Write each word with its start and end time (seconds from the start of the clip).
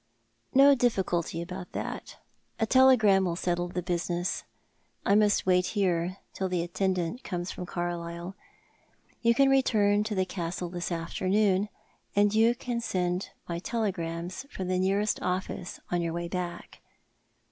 "No 0.55 0.73
difficulty 0.73 1.43
about 1.43 1.73
that. 1.73 2.17
A 2.59 2.65
telegram 2.65 3.23
will 3.25 3.35
settle 3.35 3.67
the 3.67 3.83
business. 3.83 4.43
I 5.05 5.13
must 5.13 5.45
wait 5.45 5.67
here 5.77 6.17
till 6.33 6.49
the 6.49 6.63
attendant 6.63 7.23
comes 7.23 7.51
from 7.51 7.67
Carlisle. 7.67 8.35
You 9.21 9.35
can 9.35 9.47
return 9.47 10.03
to 10.05 10.15
the 10.15 10.25
Castle 10.25 10.69
this 10.69 10.91
afternoon, 10.91 11.69
and 12.15 12.33
you 12.33 12.55
can 12.55 12.81
send 12.81 13.29
my 13.47 13.59
telegrams 13.59 14.47
from 14.49 14.69
the 14.69 14.79
nearest 14.79 15.21
office 15.21 15.79
on 15.91 16.01
your 16.01 16.13
way 16.13 16.27
back." 16.27 16.81